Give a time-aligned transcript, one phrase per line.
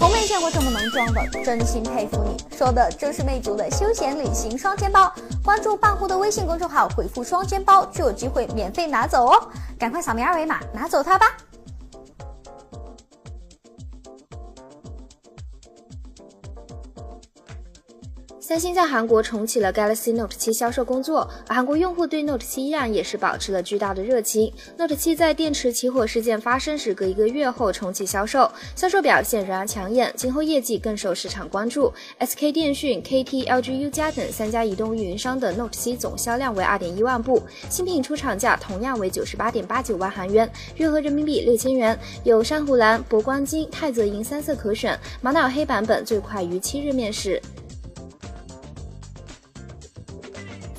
[0.00, 2.42] 从没见过这么能装的，真心佩服你！
[2.56, 5.12] 说的正是魅族的休闲旅行双肩包。
[5.44, 9.48] 关注半壶的微信公众号，回复“双肩包”就有机会免费拿走哦！
[9.78, 11.26] 赶快扫描二维码拿走它吧！
[18.50, 24.52] 三星在韩国重启了 Galaxy Note 7销售工作，而韩国用户对 Note 7依然也是保持了巨大的热情。
[24.76, 31.92] Note 7在电池起火事件发生时隔一个月后重启销售，销售表现仍然抢眼，今后业绩更受市场关注。
[32.18, 47.40] SK 电讯、KT、LG U 加等三家移动运营商的 Note 7总销量为二点一万部，新品出厂价同样为九十八点八九万韩元，约合人民币六千元，有珊瑚蓝、铂光金、泰泽银三色可选，玛瑙黑版本最快于七日面世。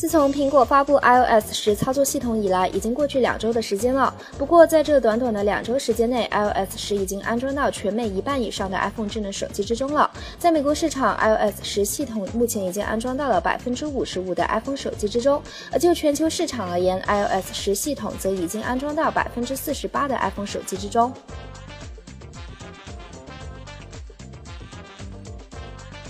[0.00, 4.14] 自从苹果发布 iOS 十操作系统以来，已经过去两周的时间了。
[4.38, 10.10] 不过，在这短短的两周时间内，iOS 十已经安装到全美一半以上的 iPhone 智能手机之中了。
[10.38, 21.12] 在美国市场，iOS 十系统目前已经安装到了百分之五十五的 iPhone 手机之中，而就全球市场而言，iOS 十系统则已经安装到百分之四十八的 iPhone 手机之中。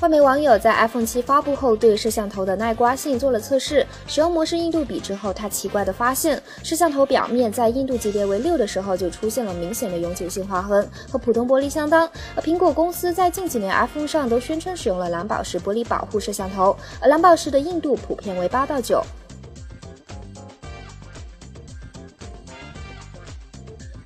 [0.01, 12.09] 外媒网友在 iPhone 七发布后对摄像头的耐刮性做了测试，使用模式硬度比之后，他奇怪的发现，摄像头表面在硬度级别为六的时候就出现了明显的永久性划痕，和普通玻璃相当。
[12.34, 19.05] 而苹果公司在近几年 iPhone 上都宣称使用了蓝宝石玻璃保护摄像头，而蓝宝石的硬度普遍为八到九。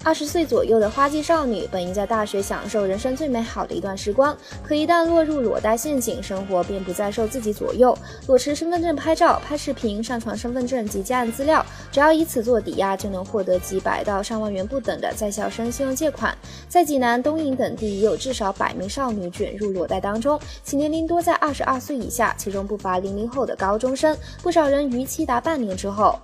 [0.05, 4.37] 二十岁左右的花季少女本应在大学享受人生最美好的一段时光。
[4.63, 7.97] 可一旦落入裸贷陷阱生活便不再受自己左右。
[8.27, 16.37] 裸持身份证拍照拍视频上传身份证及家人资料只要以此做抵押就能获得几百到上万元不等的在校生信用借款。
[16.69, 26.21] 在济南东营等地也有至少百名少女卷入裸贷当中其年龄多在二十二岁以下其中不乏零零后的高中生不少人逾期达半年之后。